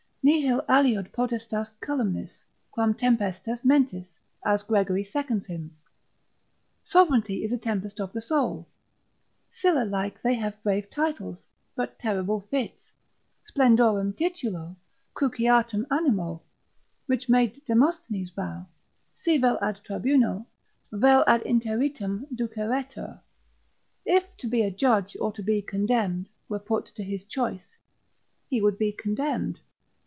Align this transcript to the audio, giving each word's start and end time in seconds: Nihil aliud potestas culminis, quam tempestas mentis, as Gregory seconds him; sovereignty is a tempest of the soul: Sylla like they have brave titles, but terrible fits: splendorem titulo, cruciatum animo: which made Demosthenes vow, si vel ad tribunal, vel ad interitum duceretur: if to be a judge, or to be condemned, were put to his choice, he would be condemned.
Nihil 0.23 0.61
aliud 0.69 1.11
potestas 1.13 1.71
culminis, 1.83 2.43
quam 2.69 2.93
tempestas 2.93 3.65
mentis, 3.65 4.05
as 4.45 4.61
Gregory 4.61 5.03
seconds 5.03 5.47
him; 5.47 5.75
sovereignty 6.83 7.43
is 7.43 7.51
a 7.51 7.57
tempest 7.57 7.99
of 7.99 8.13
the 8.13 8.21
soul: 8.21 8.67
Sylla 9.51 9.83
like 9.83 10.21
they 10.21 10.35
have 10.35 10.61
brave 10.61 10.91
titles, 10.91 11.39
but 11.75 11.97
terrible 11.97 12.41
fits: 12.51 12.91
splendorem 13.49 14.13
titulo, 14.15 14.75
cruciatum 15.15 15.87
animo: 15.89 16.43
which 17.07 17.27
made 17.27 17.59
Demosthenes 17.65 18.29
vow, 18.29 18.67
si 19.15 19.39
vel 19.39 19.57
ad 19.59 19.79
tribunal, 19.83 20.45
vel 20.91 21.23
ad 21.25 21.41
interitum 21.45 22.27
duceretur: 22.37 23.19
if 24.05 24.37
to 24.37 24.45
be 24.45 24.61
a 24.61 24.69
judge, 24.69 25.17
or 25.19 25.31
to 25.31 25.41
be 25.41 25.63
condemned, 25.63 26.29
were 26.47 26.59
put 26.59 26.85
to 26.85 27.01
his 27.03 27.25
choice, 27.25 27.75
he 28.47 28.61
would 28.61 28.77
be 28.77 28.91
condemned. 28.91 29.61